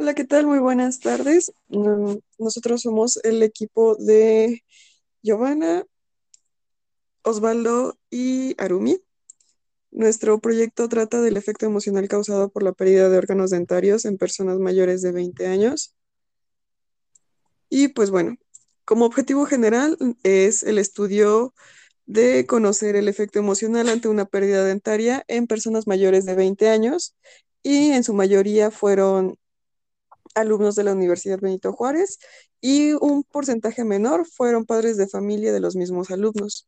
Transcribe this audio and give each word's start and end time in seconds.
Hola, 0.00 0.14
¿qué 0.14 0.24
tal? 0.24 0.46
Muy 0.46 0.60
buenas 0.60 1.00
tardes. 1.00 1.52
Mm, 1.70 2.18
Nosotros 2.38 2.82
somos 2.82 3.16
el 3.24 3.42
equipo 3.42 3.96
de 3.96 4.62
Giovanna, 5.22 5.84
Osvaldo 7.22 7.98
y 8.08 8.54
Arumi. 8.62 9.00
Nuestro 9.90 10.38
proyecto 10.38 10.88
trata 10.88 11.20
del 11.20 11.36
efecto 11.36 11.66
emocional 11.66 12.06
causado 12.06 12.48
por 12.48 12.62
la 12.62 12.72
pérdida 12.72 13.08
de 13.08 13.18
órganos 13.18 13.50
dentarios 13.50 14.04
en 14.04 14.18
personas 14.18 14.60
mayores 14.60 15.02
de 15.02 15.10
20 15.10 15.48
años. 15.48 15.96
Y 17.68 17.88
pues 17.88 18.12
bueno, 18.12 18.36
como 18.84 19.04
objetivo 19.04 19.46
general 19.46 19.98
es 20.22 20.62
el 20.62 20.78
estudio 20.78 21.54
de 22.06 22.46
conocer 22.46 22.94
el 22.94 23.08
efecto 23.08 23.40
emocional 23.40 23.88
ante 23.88 24.06
una 24.06 24.26
pérdida 24.26 24.64
dentaria 24.64 25.24
en 25.26 25.48
personas 25.48 25.88
mayores 25.88 26.24
de 26.24 26.36
20 26.36 26.68
años 26.68 27.16
y 27.64 27.90
en 27.90 28.04
su 28.04 28.14
mayoría 28.14 28.70
fueron 28.70 29.36
alumnos 30.40 30.74
de 30.74 30.84
la 30.84 30.92
Universidad 30.92 31.40
Benito 31.40 31.72
Juárez 31.72 32.18
y 32.60 32.92
un 32.92 33.24
porcentaje 33.24 33.84
menor 33.84 34.26
fueron 34.26 34.64
padres 34.64 34.96
de 34.96 35.08
familia 35.08 35.52
de 35.52 35.60
los 35.60 35.76
mismos 35.76 36.10
alumnos. 36.10 36.66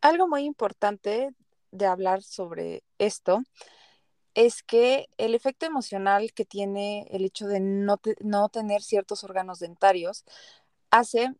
Algo 0.00 0.28
muy 0.28 0.44
importante 0.44 1.30
de 1.70 1.86
hablar 1.86 2.22
sobre 2.22 2.82
esto 2.98 3.42
es 4.34 4.62
que 4.62 5.08
el 5.18 5.34
efecto 5.34 5.66
emocional 5.66 6.32
que 6.32 6.44
tiene 6.44 7.06
el 7.10 7.24
hecho 7.24 7.46
de 7.46 7.60
no, 7.60 8.00
no 8.20 8.48
tener 8.48 8.82
ciertos 8.82 9.24
órganos 9.24 9.58
dentarios 9.58 10.24
hace 10.90 11.34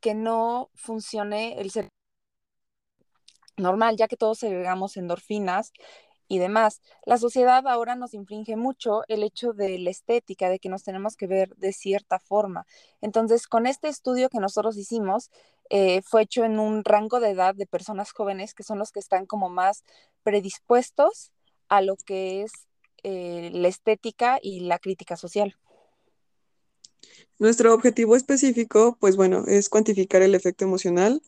que 0.00 0.14
no 0.14 0.70
funcione 0.74 1.60
el 1.60 1.70
cerebro 1.70 1.92
normal, 3.56 3.96
ya 3.96 4.08
que 4.08 4.16
todos 4.16 4.38
segregamos 4.38 4.96
endorfinas 4.96 5.72
y 6.28 6.38
demás. 6.38 6.82
La 7.06 7.18
sociedad 7.18 7.66
ahora 7.66 7.96
nos 7.96 8.14
infringe 8.14 8.56
mucho 8.56 9.02
el 9.08 9.22
hecho 9.22 9.52
de 9.52 9.78
la 9.78 9.90
estética, 9.90 10.48
de 10.48 10.58
que 10.58 10.68
nos 10.68 10.84
tenemos 10.84 11.16
que 11.16 11.26
ver 11.26 11.56
de 11.56 11.72
cierta 11.72 12.18
forma. 12.18 12.66
Entonces, 13.00 13.46
con 13.46 13.66
este 13.66 13.88
estudio 13.88 14.28
que 14.28 14.38
nosotros 14.38 14.76
hicimos, 14.76 15.30
eh, 15.70 16.02
fue 16.02 16.22
hecho 16.22 16.44
en 16.44 16.58
un 16.58 16.84
rango 16.84 17.20
de 17.20 17.30
edad 17.30 17.54
de 17.54 17.66
personas 17.66 18.12
jóvenes 18.12 18.54
que 18.54 18.62
son 18.62 18.78
los 18.78 18.92
que 18.92 19.00
están 19.00 19.26
como 19.26 19.48
más 19.48 19.84
predispuestos 20.22 21.32
a 21.68 21.80
lo 21.80 21.96
que 21.96 22.42
es 22.42 22.52
eh, 23.02 23.50
la 23.52 23.68
estética 23.68 24.38
y 24.42 24.60
la 24.60 24.78
crítica 24.78 25.16
social. 25.16 25.56
Nuestro 27.38 27.72
objetivo 27.72 28.16
específico, 28.16 28.96
pues 28.98 29.16
bueno, 29.16 29.44
es 29.46 29.68
cuantificar 29.68 30.22
el 30.22 30.34
efecto 30.34 30.64
emocional 30.64 31.22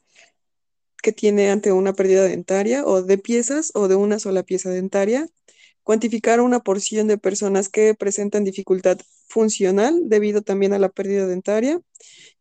que 1.03 1.13
tiene 1.13 1.51
ante 1.51 1.73
una 1.73 1.93
pérdida 1.93 2.25
dentaria 2.25 2.85
o 2.85 3.03
de 3.03 3.19
piezas 3.19 3.73
o 3.75 3.89
de 3.89 3.97
una 3.97 4.19
sola 4.19 4.43
pieza 4.43 4.71
dentaria, 4.71 5.29
cuantificar 5.83 6.41
una 6.41 6.61
porción 6.61 7.09
de 7.09 7.19
personas 7.19 7.69
que 7.69 7.95
presentan 7.95 8.45
dificultad 8.45 8.99
funcional 9.29 10.09
debido 10.09 10.43
también 10.43 10.73
a 10.73 10.79
la 10.79 10.89
pérdida 10.89 11.27
dentaria 11.27 11.81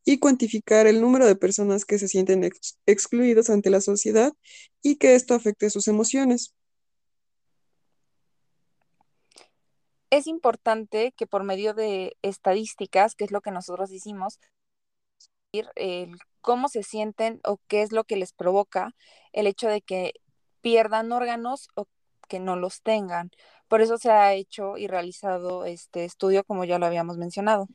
y 0.06 0.20
cuantificar 0.20 0.88
el 0.88 1.02
número 1.02 1.26
de 1.26 1.36
personas 1.36 1.86
que 1.86 2.00
se 2.00 2.08
sienten 2.08 2.44
ex- 2.44 2.78
excluidos 2.86 3.50
ante 3.50 3.70
la 3.70 3.82
sociedad 3.82 4.34
y 4.82 4.98
que 4.98 5.16
esto 5.16 5.34
afecte 5.34 5.70
sus 5.70 5.88
emociones. 5.88 6.54
Es 10.10 10.26
importante 10.26 11.14
que 11.16 11.28
por 11.28 11.44
medio 11.44 11.76
de 11.76 12.18
estadísticas, 12.24 13.14
que 13.16 13.26
es 13.26 13.32
lo 13.32 13.42
que 13.42 13.52
nosotros 13.52 13.92
hicimos, 13.92 14.40
el 15.52 16.12
cómo 16.42 16.70
se 16.70 16.84
sienten 16.84 17.40
o 17.44 17.60
qué 17.68 17.82
es 17.82 17.92
lo 17.92 18.04
que 18.04 18.18
les 18.18 18.34
provoca 18.34 18.96
el 19.34 19.48
hecho 19.48 19.68
de 19.68 19.82
que 19.82 20.14
pierdan 20.62 21.12
órganos 21.12 21.70
o 21.76 21.88
que 22.28 22.40
no 22.40 22.56
los 22.56 22.82
tengan. 22.82 23.32
Por 23.68 23.82
eso 23.82 23.98
se 23.98 24.12
ha 24.12 24.34
hecho 24.34 24.78
y 24.78 24.88
realizado 24.88 25.66
este 25.66 26.06
estudio, 26.06 26.44
como 26.44 26.66
ya 26.66 26.80
lo 26.80 26.86
habíamos 26.86 27.18
mencionado. 27.18 27.68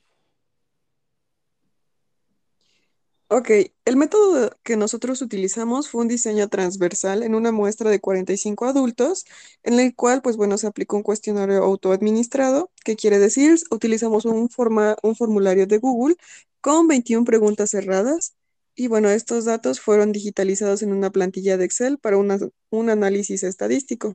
Ok, 3.28 3.50
el 3.84 3.96
método 3.96 4.50
que 4.62 4.76
nosotros 4.76 5.20
utilizamos 5.20 5.88
fue 5.88 6.02
un 6.02 6.08
diseño 6.08 6.48
transversal 6.48 7.22
en 7.24 7.34
una 7.34 7.50
muestra 7.52 7.90
de 7.90 8.00
45 8.00 8.66
adultos, 8.66 9.24
en 9.64 9.80
el 9.80 9.94
cual, 9.94 10.22
pues 10.22 10.36
bueno, 10.36 10.56
se 10.56 10.68
aplicó 10.68 10.96
un 10.96 11.02
cuestionario 11.02 11.64
autoadministrado, 11.64 12.70
que 12.84 12.96
quiere 12.96 13.18
decir, 13.18 13.58
utilizamos 13.72 14.24
un, 14.24 14.50
forma, 14.50 14.96
un 15.02 15.16
formulario 15.16 15.66
de 15.66 15.78
Google 15.78 16.16
con 16.60 16.86
21 16.86 17.24
preguntas 17.24 17.70
cerradas, 17.70 18.34
y 18.74 18.88
bueno, 18.88 19.08
estos 19.10 19.44
datos 19.44 19.80
fueron 19.80 20.12
digitalizados 20.12 20.82
en 20.82 20.92
una 20.92 21.10
plantilla 21.10 21.56
de 21.56 21.64
Excel 21.64 21.98
para 21.98 22.16
una- 22.16 22.38
un 22.70 22.90
análisis 22.90 23.42
estadístico. 23.42 24.14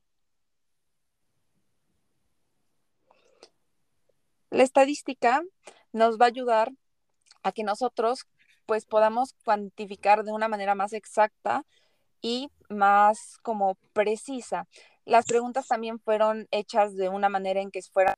La 4.49 4.63
estadística 4.63 5.41
nos 5.93 6.17
va 6.17 6.25
a 6.25 6.29
ayudar 6.29 6.71
a 7.43 7.51
que 7.51 7.63
nosotros 7.63 8.25
pues 8.65 8.85
podamos 8.85 9.33
cuantificar 9.43 10.23
de 10.23 10.31
una 10.31 10.47
manera 10.47 10.75
más 10.75 10.93
exacta 10.93 11.63
y 12.21 12.49
más 12.69 13.37
como 13.41 13.75
precisa. 13.93 14.67
Las 15.05 15.25
preguntas 15.25 15.67
también 15.67 15.99
fueron 15.99 16.47
hechas 16.51 16.95
de 16.95 17.09
una 17.09 17.29
manera 17.29 17.61
en 17.61 17.71
que 17.71 17.81
fueran 17.81 18.15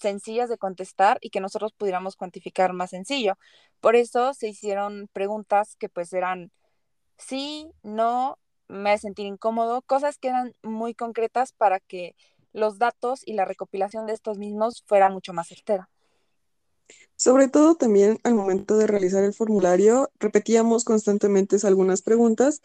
sencillas 0.00 0.48
de 0.48 0.58
contestar 0.58 1.18
y 1.20 1.30
que 1.30 1.40
nosotros 1.40 1.72
pudiéramos 1.72 2.16
cuantificar 2.16 2.72
más 2.72 2.90
sencillo. 2.90 3.34
Por 3.80 3.96
eso 3.96 4.34
se 4.34 4.48
hicieron 4.48 5.08
preguntas 5.12 5.76
que 5.76 5.88
pues 5.88 6.12
eran 6.12 6.50
sí, 7.18 7.70
no, 7.82 8.38
me 8.68 8.90
hace 8.90 9.02
sentir 9.02 9.26
incómodo, 9.26 9.82
cosas 9.82 10.18
que 10.18 10.28
eran 10.28 10.54
muy 10.62 10.94
concretas 10.94 11.52
para 11.52 11.80
que 11.80 12.14
los 12.52 12.78
datos 12.78 13.22
y 13.24 13.34
la 13.34 13.44
recopilación 13.44 14.06
de 14.06 14.12
estos 14.12 14.38
mismos 14.38 14.82
fuera 14.86 15.10
mucho 15.10 15.32
más 15.32 15.48
certera. 15.48 15.90
Sobre 17.16 17.48
todo 17.48 17.76
también 17.76 18.18
al 18.24 18.34
momento 18.34 18.76
de 18.76 18.86
realizar 18.86 19.24
el 19.24 19.32
formulario, 19.32 20.10
repetíamos 20.18 20.84
constantemente 20.84 21.56
algunas 21.64 22.02
preguntas 22.02 22.60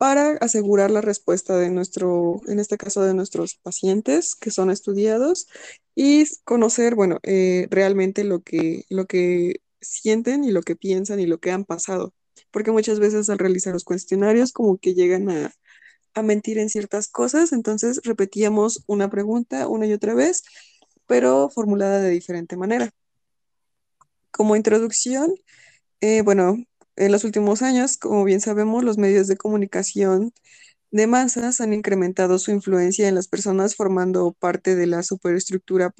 para 0.00 0.38
asegurar 0.40 0.90
la 0.90 1.02
respuesta 1.02 1.58
de 1.58 1.68
nuestro, 1.68 2.40
en 2.48 2.58
este 2.58 2.78
caso 2.78 3.02
de 3.02 3.12
nuestros 3.12 3.56
pacientes 3.56 4.34
que 4.34 4.50
son 4.50 4.70
estudiados 4.70 5.46
y 5.94 6.24
conocer, 6.44 6.94
bueno, 6.94 7.18
eh, 7.22 7.66
realmente 7.70 8.24
lo 8.24 8.40
que, 8.40 8.86
lo 8.88 9.04
que 9.04 9.56
sienten 9.82 10.42
y 10.42 10.52
lo 10.52 10.62
que 10.62 10.74
piensan 10.74 11.20
y 11.20 11.26
lo 11.26 11.38
que 11.38 11.50
han 11.50 11.66
pasado. 11.66 12.14
Porque 12.50 12.72
muchas 12.72 12.98
veces 12.98 13.28
al 13.28 13.38
realizar 13.38 13.74
los 13.74 13.84
cuestionarios 13.84 14.52
como 14.52 14.78
que 14.78 14.94
llegan 14.94 15.28
a, 15.28 15.52
a 16.14 16.22
mentir 16.22 16.56
en 16.56 16.70
ciertas 16.70 17.06
cosas, 17.08 17.52
entonces 17.52 18.00
repetíamos 18.02 18.82
una 18.86 19.10
pregunta 19.10 19.68
una 19.68 19.86
y 19.86 19.92
otra 19.92 20.14
vez, 20.14 20.44
pero 21.06 21.50
formulada 21.50 22.00
de 22.00 22.08
diferente 22.08 22.56
manera. 22.56 22.90
Como 24.30 24.56
introducción, 24.56 25.34
eh, 26.00 26.22
bueno, 26.22 26.56
en 27.06 27.12
los 27.12 27.24
últimos 27.24 27.62
años, 27.62 27.96
como 27.98 28.24
bien 28.24 28.40
sabemos, 28.40 28.84
los 28.84 28.98
medios 28.98 29.26
de 29.28 29.36
comunicación 29.38 30.32
de 30.92 31.06
masas 31.08 31.60
han 31.60 31.72
incrementado 31.74 32.38
su 32.38 32.50
influencia 32.52 33.08
en 33.08 33.14
las 33.16 33.28
personas 33.28 33.76
formando 33.76 34.32
parte 34.38 34.76
de 34.76 34.86
la 34.86 35.02
superestructura 35.04 35.90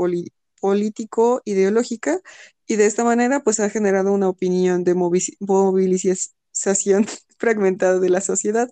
político-ideológica 0.61 2.21
y 2.67 2.77
de 2.77 2.87
esta 2.87 3.05
manera 3.05 3.43
pues 3.43 3.61
ha 3.61 3.71
generado 3.71 4.13
una 4.13 4.29
opinión 4.29 4.85
de 4.85 4.95
movi- 4.97 5.37
movilización 5.41 7.07
fragmentada 7.39 7.99
de 8.01 8.11
la 8.11 8.21
sociedad. 8.21 8.71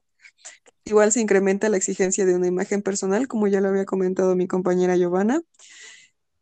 Igual 0.85 1.13
se 1.13 1.21
incrementa 1.21 1.69
la 1.69 1.77
exigencia 1.77 2.25
de 2.27 2.35
una 2.35 2.47
imagen 2.49 2.83
personal, 2.83 3.29
como 3.29 3.47
ya 3.49 3.61
lo 3.61 3.69
había 3.69 3.85
comentado 3.85 4.35
mi 4.37 4.47
compañera 4.49 4.97
Giovanna, 4.97 5.43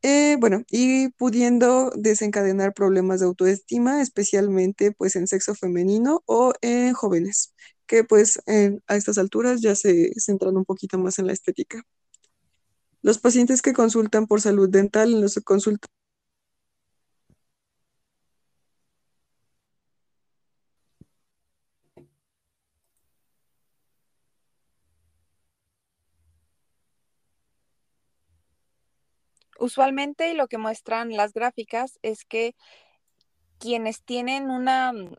eh, 0.02 0.36
bueno, 0.40 0.62
y 0.70 1.08
pudiendo 1.10 1.90
desencadenar 1.96 2.74
problemas 2.74 3.20
de 3.20 3.26
autoestima, 3.26 4.02
especialmente 4.02 4.92
pues 4.92 5.16
en 5.16 5.26
sexo 5.26 5.54
femenino 5.54 6.22
o 6.26 6.52
en 6.62 6.92
jóvenes, 6.94 7.54
que 7.86 8.04
pues 8.04 8.40
en- 8.46 8.82
a 8.86 8.96
estas 8.96 9.18
alturas 9.18 9.60
ya 9.62 9.74
se 9.74 10.12
centran 10.20 10.56
un 10.56 10.64
poquito 10.64 10.98
más 10.98 11.18
en 11.18 11.26
la 11.28 11.32
estética. 11.32 11.82
Los 13.02 13.18
pacientes 13.18 13.62
que 13.62 13.72
consultan 13.72 14.26
por 14.26 14.40
salud 14.42 14.68
dental 14.68 15.14
en 15.14 15.20
los 15.22 15.36
consultas 15.44 15.90
Usualmente 29.66 30.32
lo 30.34 30.46
que 30.46 30.58
muestran 30.58 31.10
las 31.10 31.32
gráficas 31.32 31.98
es 32.02 32.24
que 32.24 32.54
quienes 33.58 34.04
tienen 34.04 34.48
una 34.48 34.92
mm, 34.92 35.16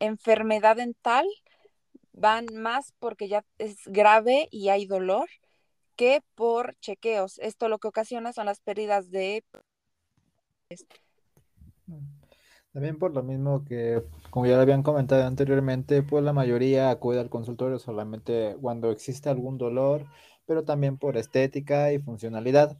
enfermedad 0.00 0.74
dental 0.74 1.28
van 2.12 2.46
más 2.54 2.92
porque 2.98 3.28
ya 3.28 3.44
es 3.58 3.76
grave 3.86 4.48
y 4.50 4.70
hay 4.70 4.86
dolor 4.86 5.28
que 5.94 6.22
por 6.34 6.74
chequeos. 6.80 7.38
Esto 7.38 7.68
lo 7.68 7.78
que 7.78 7.86
ocasiona 7.86 8.32
son 8.32 8.46
las 8.46 8.58
pérdidas 8.58 9.12
de... 9.12 9.44
También 12.72 12.98
por 12.98 13.14
lo 13.14 13.22
mismo 13.22 13.64
que, 13.64 14.02
como 14.30 14.46
ya 14.46 14.56
lo 14.56 14.62
habían 14.62 14.82
comentado 14.82 15.22
anteriormente, 15.22 16.02
pues 16.02 16.24
la 16.24 16.32
mayoría 16.32 16.90
acude 16.90 17.20
al 17.20 17.30
consultorio 17.30 17.78
solamente 17.78 18.56
cuando 18.60 18.90
existe 18.90 19.28
algún 19.28 19.56
dolor, 19.56 20.04
pero 20.46 20.64
también 20.64 20.98
por 20.98 21.16
estética 21.16 21.92
y 21.92 22.00
funcionalidad. 22.00 22.76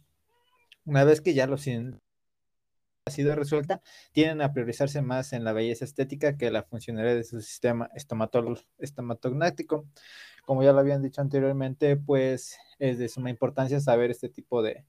Una 0.85 1.05
vez 1.05 1.21
que 1.21 1.35
ya 1.35 1.47
los 1.47 1.67
ha 3.07 3.11
sido 3.11 3.35
resuelta, 3.35 3.83
tienden 4.13 4.43
a 4.43 4.53
priorizarse 4.53 5.03
más 5.03 5.33
en 5.33 5.45
la 5.45 5.53
belleza 5.53 5.85
estética 5.85 6.37
que 6.37 6.51
la 6.51 6.63
funcionalidad 6.63 7.15
de 7.15 7.25
su 7.25 7.41
sistema 7.41 7.91
estomatognático. 8.79 9.87
Como 10.45 10.63
ya 10.63 10.73
lo 10.73 10.81
habían 10.81 11.03
dicho 11.03 11.21
anteriormente, 11.21 11.97
pues 11.97 12.59
es 12.79 12.99
de 12.99 13.09
suma 13.09 13.31
importancia 13.31 13.81
saber 13.81 14.11
este 14.11 14.29
tipo 14.29 14.63
de, 14.63 14.85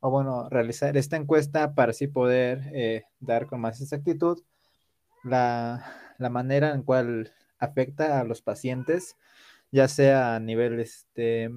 o 0.00 0.10
bueno, 0.10 0.48
realizar 0.48 0.96
esta 0.96 1.16
encuesta 1.16 1.74
para 1.74 1.90
así 1.90 2.06
poder 2.06 2.70
eh, 2.74 3.04
dar 3.20 3.46
con 3.46 3.60
más 3.60 3.80
exactitud 3.80 4.42
la, 5.22 6.14
la 6.18 6.30
manera 6.30 6.74
en 6.74 6.82
cual 6.82 7.32
afecta 7.58 8.20
a 8.20 8.24
los 8.24 8.42
pacientes, 8.42 9.16
ya 9.70 9.88
sea 9.88 10.36
a 10.36 10.40
nivel 10.40 10.80
este, 10.80 11.50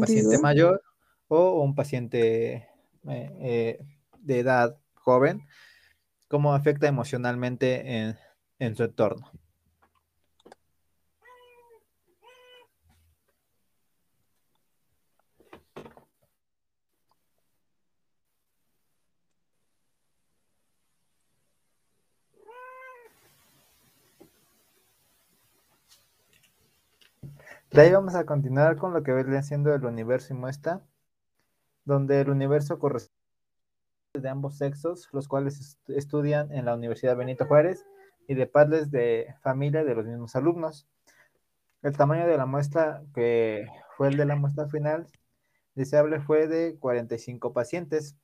paciente 0.00 0.38
mayor 0.38 0.82
o 1.28 1.62
un 1.62 1.74
paciente 1.74 2.68
eh, 3.08 3.30
eh, 3.40 3.86
de 4.20 4.40
edad 4.40 4.78
joven, 4.94 5.46
cómo 6.28 6.54
afecta 6.54 6.88
emocionalmente 6.88 8.16
en, 8.58 8.76
su 8.76 8.84
entorno. 8.84 9.30
De 27.70 27.82
ahí 27.82 27.92
vamos 27.92 28.14
a 28.14 28.24
continuar 28.24 28.76
con 28.76 28.92
lo 28.92 29.02
que 29.02 29.12
viene 29.12 29.42
siendo 29.42 29.74
el 29.74 29.84
universo 29.84 30.34
y 30.34 30.36
muestra, 30.36 30.80
donde 31.88 32.20
el 32.20 32.28
universo 32.28 32.78
corresponde 32.78 33.16
de 34.12 34.28
ambos 34.28 34.58
sexos, 34.58 35.08
los 35.12 35.26
cuales 35.26 35.78
estudian 35.88 36.52
en 36.52 36.66
la 36.66 36.74
Universidad 36.74 37.16
Benito 37.16 37.46
Juárez 37.46 37.86
y 38.28 38.34
de 38.34 38.46
padres 38.46 38.90
de 38.90 39.34
familia 39.40 39.84
de 39.84 39.94
los 39.94 40.04
mismos 40.04 40.36
alumnos. 40.36 40.86
El 41.82 41.96
tamaño 41.96 42.26
de 42.26 42.36
la 42.36 42.44
muestra, 42.44 43.02
que 43.14 43.66
fue 43.96 44.08
el 44.08 44.18
de 44.18 44.26
la 44.26 44.36
muestra 44.36 44.68
final 44.68 45.06
deseable, 45.74 46.20
fue 46.20 46.46
de 46.46 46.76
45 46.78 47.54
pacientes. 47.54 48.16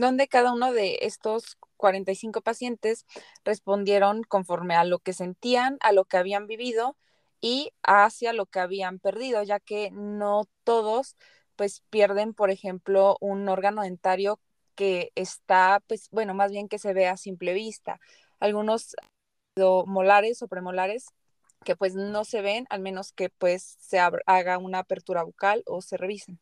Donde 0.00 0.28
cada 0.28 0.52
uno 0.52 0.72
de 0.72 0.98
estos 1.02 1.58
45 1.76 2.40
pacientes 2.40 3.06
respondieron 3.44 4.22
conforme 4.22 4.74
a 4.74 4.84
lo 4.84 4.98
que 4.98 5.12
sentían, 5.12 5.78
a 5.80 5.92
lo 5.92 6.04
que 6.04 6.16
habían 6.16 6.46
vivido 6.46 6.96
y 7.40 7.72
hacia 7.82 8.32
lo 8.32 8.46
que 8.46 8.60
habían 8.60 8.98
perdido, 8.98 9.42
ya 9.42 9.60
que 9.60 9.90
no 9.92 10.44
todos 10.64 11.16
pues 11.56 11.82
pierden, 11.90 12.32
por 12.34 12.50
ejemplo, 12.50 13.16
un 13.20 13.48
órgano 13.48 13.82
dentario 13.82 14.40
que 14.74 15.12
está, 15.14 15.82
pues 15.86 16.08
bueno, 16.10 16.32
más 16.34 16.50
bien 16.50 16.68
que 16.68 16.78
se 16.78 16.94
ve 16.94 17.06
a 17.06 17.18
simple 17.18 17.52
vista. 17.52 18.00
Algunos 18.38 18.96
molares 19.86 20.42
o 20.42 20.48
premolares 20.48 21.06
que 21.64 21.76
pues 21.76 21.94
no 21.94 22.24
se 22.24 22.40
ven, 22.40 22.66
al 22.70 22.80
menos 22.80 23.12
que 23.12 23.28
pues 23.28 23.76
se 23.80 23.98
haga 23.98 24.58
una 24.58 24.78
apertura 24.78 25.22
bucal 25.22 25.62
o 25.66 25.82
se 25.82 25.98
revisen. 25.98 26.40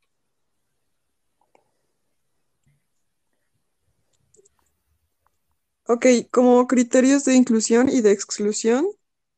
Ok, 5.91 6.05
como 6.31 6.67
criterios 6.67 7.25
de 7.25 7.35
inclusión 7.35 7.89
y 7.89 8.03
de 8.03 8.13
exclusión, 8.13 8.87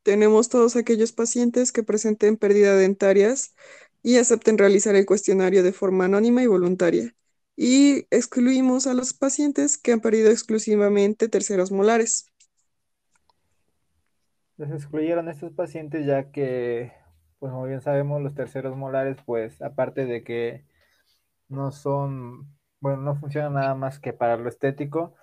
tenemos 0.02 0.48
todos 0.48 0.74
aquellos 0.74 1.12
pacientes 1.12 1.70
que 1.70 1.84
presenten 1.84 2.36
pérdida 2.36 2.74
dentarias 2.76 3.54
y 4.02 4.16
acepten 4.16 4.58
realizar 4.58 4.96
el 4.96 5.06
cuestionario 5.06 5.62
de 5.62 5.72
forma 5.72 6.06
anónima 6.06 6.42
y 6.42 6.48
voluntaria. 6.48 7.14
Y 7.56 8.06
excluimos 8.10 8.88
a 8.88 8.94
los 8.94 9.12
pacientes 9.14 9.78
que 9.78 9.92
han 9.92 10.00
perdido 10.00 10.30
exclusivamente 10.32 11.28
terceros 11.28 11.70
molares. 11.70 12.26
Les 14.56 14.72
excluyeron 14.72 15.28
estos 15.28 15.52
pacientes 15.52 16.04
ya 16.04 16.32
que, 16.32 16.92
pues 17.38 17.52
como 17.52 17.66
bien 17.66 17.80
sabemos, 17.80 18.20
los 18.22 18.34
terceros 18.34 18.76
molares, 18.76 19.18
pues 19.24 19.62
aparte 19.62 20.04
de 20.04 20.24
que 20.24 20.64
no 21.48 21.72
son, 21.72 22.56
bueno, 22.80 23.02
no 23.02 23.16
funcionan 23.16 23.54
nada 23.54 23.74
más 23.74 24.00
que 24.00 24.12
para 24.12 24.36
lo 24.36 24.48
estético, 24.48 25.14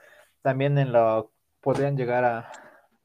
también 0.47 0.77
en 0.77 0.94
lo 0.94 1.29
podrían 1.59 1.97
llegar 1.97 2.23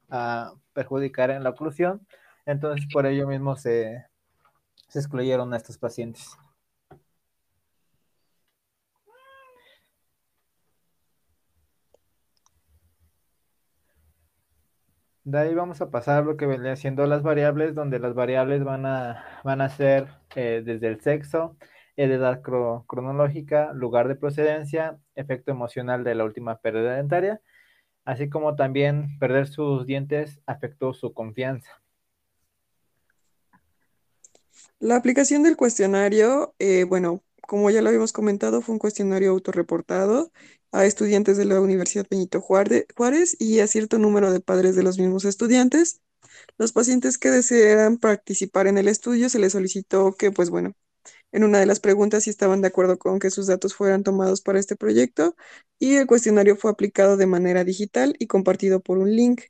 a, 0.09 0.53
perjudicar 0.71 1.29
en 1.29 1.43
la 1.43 1.49
oclusión. 1.49 2.07
Entonces, 2.45 2.87
por 2.93 3.05
ello 3.05 3.27
mismo 3.27 3.57
se, 3.57 4.05
excluyeron 4.95 5.53
a 5.53 5.57
estos 5.57 5.77
pacientes. 5.77 6.25
De 15.25 15.37
ahí 15.37 15.53
vamos 15.53 15.81
a 15.81 15.91
pasar 15.91 16.23
lo 16.23 16.37
que 16.37 16.45
venía 16.45 16.77
siendo 16.77 17.05
las 17.05 17.23
variables, 17.23 17.75
donde 17.75 17.99
las 17.99 18.13
variables 18.13 18.63
van 18.63 18.85
a, 18.85 19.41
van 19.43 19.59
a 19.59 19.67
ser 19.67 20.07
eh, 20.35 20.61
desde 20.65 20.87
el 20.87 21.01
sexo, 21.01 21.57
edad 21.95 22.41
cronológica, 22.41 23.73
lugar 23.73 24.07
de 24.07 24.15
procedencia, 24.15 24.97
efecto 25.15 25.51
emocional 25.51 26.03
de 26.03 26.15
la 26.15 26.23
última 26.23 26.59
pérdida 26.59 26.95
dentaria, 26.95 27.41
así 28.05 28.29
como 28.29 28.55
también 28.55 29.17
perder 29.19 29.47
sus 29.47 29.85
dientes 29.85 30.39
afectó 30.45 30.93
su 30.93 31.13
confianza. 31.13 31.69
La 34.79 34.95
aplicación 34.95 35.43
del 35.43 35.55
cuestionario, 35.55 36.55
eh, 36.59 36.83
bueno, 36.83 37.23
como 37.47 37.69
ya 37.69 37.81
lo 37.81 37.89
habíamos 37.89 38.13
comentado, 38.13 38.61
fue 38.61 38.73
un 38.73 38.79
cuestionario 38.79 39.31
autorreportado 39.31 40.31
a 40.71 40.85
estudiantes 40.85 41.37
de 41.37 41.45
la 41.45 41.61
Universidad 41.61 42.07
Benito 42.09 42.41
Juárez 42.41 43.37
y 43.39 43.59
a 43.59 43.67
cierto 43.67 43.99
número 43.99 44.31
de 44.31 44.39
padres 44.39 44.75
de 44.75 44.83
los 44.83 44.97
mismos 44.97 45.25
estudiantes. 45.25 46.01
Los 46.57 46.71
pacientes 46.71 47.17
que 47.17 47.29
desearan 47.29 47.97
participar 47.97 48.67
en 48.67 48.77
el 48.77 48.87
estudio 48.87 49.29
se 49.29 49.39
les 49.39 49.53
solicitó 49.53 50.13
que, 50.13 50.31
pues 50.31 50.49
bueno, 50.49 50.73
en 51.31 51.43
una 51.43 51.59
de 51.59 51.65
las 51.65 51.79
preguntas 51.79 52.23
si 52.23 52.29
estaban 52.29 52.61
de 52.61 52.67
acuerdo 52.67 52.97
con 52.97 53.19
que 53.19 53.29
sus 53.31 53.47
datos 53.47 53.73
fueran 53.75 54.03
tomados 54.03 54.41
para 54.41 54.59
este 54.59 54.75
proyecto 54.75 55.35
y 55.79 55.95
el 55.95 56.07
cuestionario 56.07 56.55
fue 56.55 56.71
aplicado 56.71 57.17
de 57.17 57.25
manera 57.25 57.63
digital 57.63 58.15
y 58.19 58.27
compartido 58.27 58.79
por 58.81 58.97
un 58.99 59.15
link. 59.15 59.41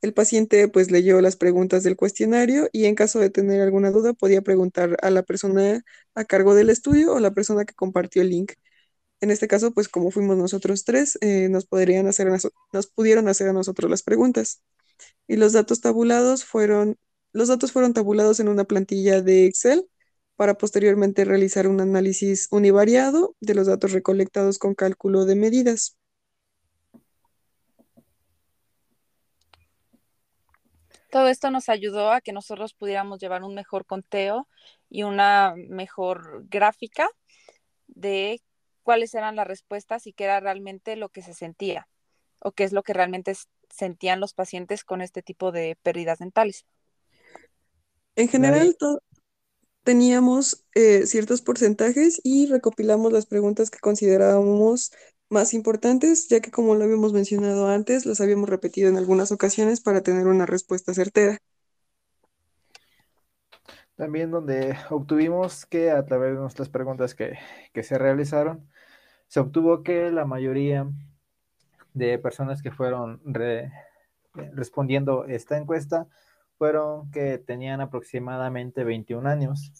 El 0.00 0.14
paciente 0.14 0.68
pues 0.68 0.90
leyó 0.90 1.20
las 1.20 1.36
preguntas 1.36 1.82
del 1.82 1.96
cuestionario 1.96 2.68
y 2.72 2.84
en 2.86 2.94
caso 2.94 3.18
de 3.20 3.30
tener 3.30 3.60
alguna 3.60 3.90
duda 3.90 4.12
podía 4.14 4.42
preguntar 4.42 4.96
a 5.02 5.10
la 5.10 5.22
persona 5.22 5.84
a 6.14 6.24
cargo 6.24 6.54
del 6.54 6.70
estudio 6.70 7.14
o 7.14 7.20
la 7.20 7.32
persona 7.32 7.64
que 7.64 7.74
compartió 7.74 8.22
el 8.22 8.30
link. 8.30 8.52
En 9.20 9.30
este 9.30 9.48
caso, 9.48 9.72
pues 9.72 9.88
como 9.88 10.10
fuimos 10.10 10.36
nosotros 10.36 10.84
tres, 10.84 11.18
eh, 11.20 11.48
nos, 11.50 11.66
podrían 11.66 12.06
hacer 12.06 12.28
nos 12.72 12.86
pudieron 12.88 13.28
hacer 13.28 13.48
a 13.48 13.52
nosotros 13.52 13.90
las 13.90 14.02
preguntas. 14.02 14.62
Y 15.28 15.36
los 15.36 15.52
datos 15.52 15.80
tabulados 15.80 16.44
fueron, 16.44 16.96
los 17.32 17.48
datos 17.48 17.72
fueron 17.72 17.94
tabulados 17.94 18.40
en 18.40 18.48
una 18.48 18.64
plantilla 18.64 19.22
de 19.22 19.46
Excel 19.46 19.88
para 20.38 20.54
posteriormente 20.54 21.24
realizar 21.24 21.66
un 21.66 21.80
análisis 21.80 22.46
univariado 22.52 23.34
de 23.40 23.56
los 23.56 23.66
datos 23.66 23.90
recolectados 23.90 24.60
con 24.60 24.76
cálculo 24.76 25.24
de 25.24 25.34
medidas. 25.34 25.96
Todo 31.10 31.26
esto 31.26 31.50
nos 31.50 31.68
ayudó 31.68 32.12
a 32.12 32.20
que 32.20 32.32
nosotros 32.32 32.72
pudiéramos 32.72 33.18
llevar 33.18 33.42
un 33.42 33.56
mejor 33.56 33.84
conteo 33.84 34.46
y 34.88 35.02
una 35.02 35.54
mejor 35.56 36.44
gráfica 36.48 37.08
de 37.88 38.40
cuáles 38.84 39.14
eran 39.14 39.34
las 39.34 39.48
respuestas 39.48 40.06
y 40.06 40.12
qué 40.12 40.22
era 40.22 40.38
realmente 40.38 40.94
lo 40.94 41.08
que 41.08 41.22
se 41.22 41.34
sentía 41.34 41.88
o 42.38 42.52
qué 42.52 42.62
es 42.62 42.72
lo 42.72 42.84
que 42.84 42.92
realmente 42.92 43.32
sentían 43.70 44.20
los 44.20 44.34
pacientes 44.34 44.84
con 44.84 45.00
este 45.00 45.20
tipo 45.20 45.50
de 45.50 45.76
pérdidas 45.82 46.20
dentales. 46.20 46.64
En 48.14 48.28
general, 48.28 48.76
teníamos 49.88 50.66
eh, 50.74 51.06
ciertos 51.06 51.40
porcentajes 51.40 52.20
y 52.22 52.46
recopilamos 52.46 53.10
las 53.10 53.24
preguntas 53.24 53.70
que 53.70 53.78
considerábamos 53.78 54.92
más 55.30 55.54
importantes, 55.54 56.28
ya 56.28 56.40
que 56.40 56.50
como 56.50 56.74
lo 56.74 56.84
habíamos 56.84 57.14
mencionado 57.14 57.68
antes, 57.68 58.04
las 58.04 58.20
habíamos 58.20 58.50
repetido 58.50 58.90
en 58.90 58.98
algunas 58.98 59.32
ocasiones 59.32 59.80
para 59.80 60.02
tener 60.02 60.26
una 60.26 60.44
respuesta 60.44 60.92
certera. 60.92 61.38
También 63.96 64.30
donde 64.30 64.76
obtuvimos 64.90 65.64
que 65.64 65.90
a 65.90 66.04
través 66.04 66.34
de 66.34 66.40
nuestras 66.40 66.68
preguntas 66.68 67.14
que, 67.14 67.38
se 67.82 67.96
realizaron, 67.96 68.68
se 69.26 69.40
obtuvo 69.40 69.82
que 69.82 70.10
la 70.10 70.26
mayoría 70.26 70.86
de 71.94 72.18
personas 72.18 72.60
que 72.60 72.72
fueron 72.72 73.22
respondiendo 74.52 75.24
esta 75.24 75.56
encuesta 75.56 76.08
fueron 76.58 77.10
que 77.10 77.38
tenían 77.38 77.80
aproximadamente 77.80 78.84
21 78.84 79.28
años. 79.28 79.72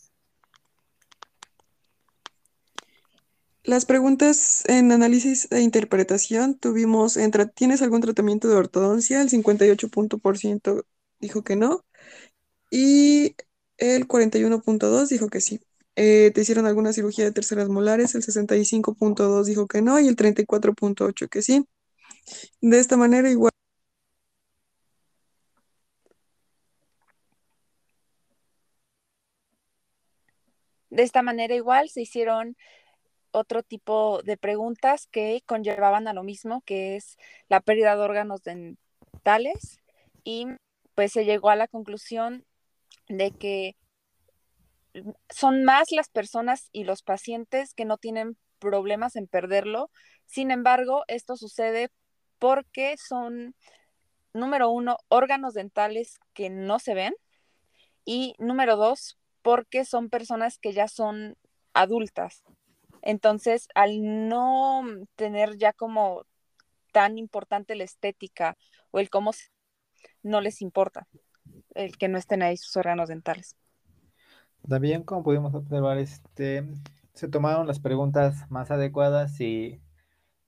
Las 3.64 3.84
preguntas 3.84 4.64
en 4.66 4.92
análisis 4.92 5.46
e 5.52 5.60
interpretación 5.60 6.58
tuvimos, 6.58 7.18
entre, 7.18 7.44
¿tienes 7.46 7.82
algún 7.82 8.00
tratamiento 8.00 8.48
de 8.48 8.56
ortodoncia? 8.56 9.20
El 9.20 9.28
58% 9.28 10.86
dijo 11.20 11.42
que 11.42 11.56
no 11.56 11.84
y 12.70 13.36
el 13.76 14.08
41.2 14.08 15.08
dijo 15.08 15.28
que 15.28 15.40
sí. 15.40 15.60
Eh, 15.96 16.30
¿te 16.34 16.42
hicieron 16.42 16.66
alguna 16.66 16.92
cirugía 16.92 17.24
de 17.24 17.32
terceras 17.32 17.68
molares? 17.68 18.14
El 18.14 18.22
65.2 18.22 19.44
dijo 19.44 19.66
que 19.66 19.82
no 19.82 19.98
y 20.00 20.08
el 20.08 20.16
34.8 20.16 21.28
que 21.28 21.42
sí. 21.42 21.66
De 22.60 22.78
esta 22.78 22.96
manera 22.96 23.30
igual. 23.30 23.52
De 30.98 31.04
esta 31.04 31.22
manera 31.22 31.54
igual 31.54 31.88
se 31.90 32.00
hicieron 32.00 32.56
otro 33.30 33.62
tipo 33.62 34.20
de 34.24 34.36
preguntas 34.36 35.06
que 35.06 35.44
conllevaban 35.46 36.08
a 36.08 36.12
lo 36.12 36.24
mismo, 36.24 36.60
que 36.62 36.96
es 36.96 37.18
la 37.48 37.60
pérdida 37.60 37.94
de 37.94 38.02
órganos 38.02 38.42
dentales 38.42 39.78
y 40.24 40.48
pues 40.96 41.12
se 41.12 41.24
llegó 41.24 41.50
a 41.50 41.54
la 41.54 41.68
conclusión 41.68 42.44
de 43.08 43.30
que 43.30 43.76
son 45.30 45.62
más 45.62 45.92
las 45.92 46.08
personas 46.08 46.68
y 46.72 46.82
los 46.82 47.04
pacientes 47.04 47.74
que 47.74 47.84
no 47.84 47.98
tienen 47.98 48.36
problemas 48.58 49.14
en 49.14 49.28
perderlo. 49.28 49.92
Sin 50.26 50.50
embargo, 50.50 51.04
esto 51.06 51.36
sucede 51.36 51.90
porque 52.40 52.96
son, 52.96 53.54
número 54.32 54.68
uno, 54.68 54.96
órganos 55.06 55.54
dentales 55.54 56.18
que 56.34 56.50
no 56.50 56.80
se 56.80 56.94
ven 56.94 57.14
y 58.04 58.34
número 58.38 58.74
dos, 58.74 59.16
porque 59.48 59.86
son 59.86 60.10
personas 60.10 60.58
que 60.58 60.74
ya 60.74 60.88
son 60.88 61.38
adultas. 61.72 62.44
Entonces, 63.00 63.66
al 63.74 64.28
no 64.28 64.82
tener 65.16 65.56
ya 65.56 65.72
como 65.72 66.26
tan 66.92 67.16
importante 67.16 67.74
la 67.74 67.84
estética 67.84 68.58
o 68.90 68.98
el 68.98 69.08
cómo 69.08 69.30
no 70.22 70.42
les 70.42 70.60
importa 70.60 71.08
el 71.74 71.96
que 71.96 72.08
no 72.08 72.18
estén 72.18 72.42
ahí 72.42 72.58
sus 72.58 72.76
órganos 72.76 73.08
dentales. 73.08 73.56
También, 74.68 75.02
como 75.02 75.22
pudimos 75.22 75.54
observar, 75.54 75.96
este, 75.96 76.68
se 77.14 77.28
tomaron 77.28 77.66
las 77.66 77.80
preguntas 77.80 78.50
más 78.50 78.70
adecuadas 78.70 79.40
y 79.40 79.80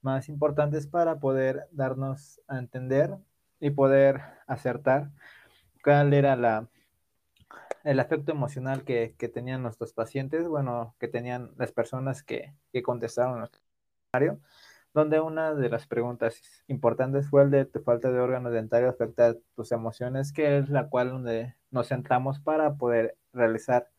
más 0.03 0.29
importantes 0.29 0.85
para 0.85 1.19
poder 1.19 1.67
darnos 1.71 2.39
a 2.47 2.59
entender 2.59 3.17
y 3.59 3.71
poder 3.71 4.21
acertar 4.45 5.09
cuál 5.83 6.13
era 6.13 6.35
la, 6.35 6.69
el 7.83 7.99
afecto 7.99 8.31
emocional 8.31 8.83
que, 8.83 9.15
tenían 9.33 9.63
nuestros 9.63 9.93
pacientes, 9.93 10.47
bueno, 10.47 10.95
que 10.99 11.07
tenían 11.07 11.51
las 11.57 11.71
personas 11.71 12.23
que, 12.23 12.53
que 12.71 12.83
contestaron 12.83 13.39
nuestro 13.39 13.61
comentario, 14.11 14.41
donde 14.93 15.19
una 15.19 15.53
de 15.53 15.69
las 15.69 15.87
preguntas 15.87 16.41
importantes 16.67 17.29
fue 17.29 17.43
el 17.43 17.51
de 17.51 17.65
tu 17.65 17.81
falta 17.81 18.11
de 18.11 18.19
órgano 18.19 18.51
dentario 18.51 18.89
afecta 18.89 19.35
tus 19.55 19.71
emociones, 19.71 20.33
que 20.33 20.57
es 20.57 20.69
la 20.69 20.89
cual 20.89 21.09
donde 21.09 21.55
nos 21.71 21.87
centramos 21.89 22.39
para 22.39 22.75
poder 22.75 23.17
realizar 23.33 23.89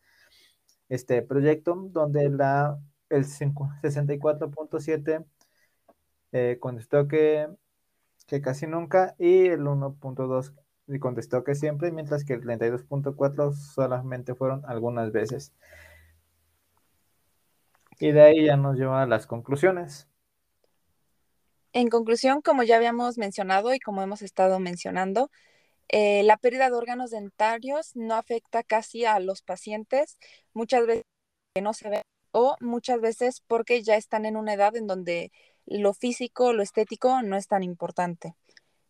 este 0.89 1.21
proyecto, 1.21 1.75
donde 1.91 2.29
la, 2.29 2.79
el 3.09 3.25
64.7 3.25 5.25
eh, 6.31 6.57
contestó 6.59 7.07
que, 7.07 7.47
que 8.27 8.41
casi 8.41 8.67
nunca 8.67 9.15
y 9.17 9.47
el 9.47 9.61
1.2 9.61 10.53
contestó 10.99 11.43
que 11.43 11.55
siempre, 11.55 11.91
mientras 11.91 12.23
que 12.25 12.33
el 12.33 12.41
32.4 12.41 13.53
solamente 13.53 14.35
fueron 14.35 14.63
algunas 14.65 15.11
veces. 15.11 15.53
Y 17.99 18.11
de 18.11 18.21
ahí 18.21 18.45
ya 18.45 18.57
nos 18.57 18.77
lleva 18.77 19.03
a 19.03 19.07
las 19.07 19.27
conclusiones. 19.27 20.07
En 21.71 21.89
conclusión, 21.89 22.41
como 22.41 22.63
ya 22.63 22.75
habíamos 22.75 23.17
mencionado 23.17 23.73
y 23.73 23.79
como 23.79 24.01
hemos 24.01 24.21
estado 24.21 24.59
mencionando, 24.59 25.31
eh, 25.89 26.23
la 26.23 26.37
pérdida 26.37 26.69
de 26.69 26.75
órganos 26.75 27.11
dentarios 27.11 27.95
no 27.95 28.15
afecta 28.15 28.63
casi 28.63 29.05
a 29.05 29.19
los 29.19 29.41
pacientes, 29.41 30.17
muchas 30.53 30.85
veces 30.85 31.03
que 31.53 31.61
no 31.61 31.73
se 31.73 31.89
ven 31.89 32.01
o 32.31 32.55
muchas 32.59 32.99
veces 32.99 33.41
porque 33.47 33.83
ya 33.83 33.95
están 33.95 34.25
en 34.25 34.37
una 34.37 34.53
edad 34.53 34.75
en 34.75 34.87
donde 34.87 35.31
lo 35.65 35.93
físico, 35.93 36.53
lo 36.53 36.63
estético 36.63 37.21
no 37.21 37.37
es 37.37 37.47
tan 37.47 37.63
importante. 37.63 38.35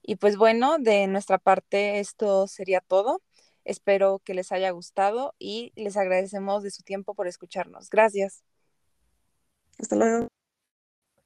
Y 0.04 0.18
pues 0.18 0.38
bueno, 0.38 0.78
de 0.78 1.08
nuestra 1.08 1.38
parte 1.38 2.00
esto 2.00 2.48
sería 2.48 2.82
todo. 2.82 3.22
Espero 3.64 4.20
que 4.20 4.34
les 4.34 4.52
haya 4.52 4.70
gustado 4.72 5.34
y 5.40 5.72
les 5.76 5.96
agradecemos 5.98 6.62
de 6.64 6.72
su 6.72 6.84
tiempo 6.84 7.16
por 7.16 7.28
escucharnos. 7.28 7.90
Gracias. 7.90 8.44
Hasta 9.80 9.96
luego. 9.96 10.28